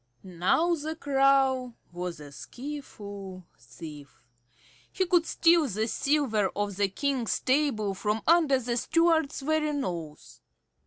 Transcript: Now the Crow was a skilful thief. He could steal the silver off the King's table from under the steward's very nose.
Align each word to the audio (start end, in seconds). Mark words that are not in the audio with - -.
Now 0.23 0.73
the 0.73 0.95
Crow 0.95 1.75
was 1.93 2.19
a 2.19 2.31
skilful 2.31 3.45
thief. 3.59 4.23
He 4.91 5.05
could 5.05 5.27
steal 5.27 5.67
the 5.67 5.87
silver 5.87 6.49
off 6.55 6.77
the 6.77 6.89
King's 6.89 7.39
table 7.39 7.93
from 7.93 8.23
under 8.25 8.57
the 8.57 8.77
steward's 8.77 9.41
very 9.41 9.73
nose. 9.73 10.41